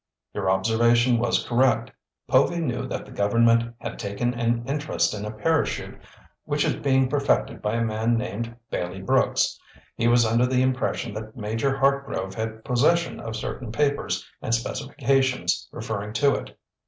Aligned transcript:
"Your 0.33 0.49
observation 0.49 1.19
was 1.19 1.45
correct. 1.47 1.91
Povy 2.27 2.59
knew 2.59 2.87
that 2.87 3.05
the 3.05 3.11
government 3.11 3.75
had 3.77 3.99
taken 3.99 4.33
an 4.33 4.63
interest 4.65 5.13
in 5.13 5.25
a 5.25 5.31
parachute 5.31 5.99
which 6.43 6.65
is 6.65 6.75
being 6.75 7.07
perfected 7.07 7.61
by 7.61 7.75
a 7.75 7.85
man 7.85 8.17
named 8.17 8.55
Bailey 8.71 8.99
Brooks. 9.03 9.59
He 9.95 10.07
was 10.07 10.25
under 10.25 10.47
the 10.47 10.63
impression 10.63 11.13
that 11.13 11.37
Major 11.37 11.77
Hartgrove 11.77 12.33
had 12.33 12.65
possession 12.65 13.19
of 13.19 13.35
certain 13.35 13.71
papers 13.71 14.27
and 14.41 14.55
specifications 14.55 15.69
referring 15.71 16.13
to 16.13 16.33
it." 16.33 16.57